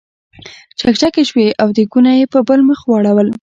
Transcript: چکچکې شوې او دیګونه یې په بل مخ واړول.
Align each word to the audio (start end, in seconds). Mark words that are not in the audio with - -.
چکچکې 0.79 1.23
شوې 1.29 1.47
او 1.61 1.67
دیګونه 1.75 2.11
یې 2.19 2.25
په 2.33 2.39
بل 2.47 2.59
مخ 2.69 2.79
واړول. 2.85 3.27